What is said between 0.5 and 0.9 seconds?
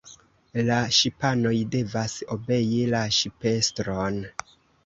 La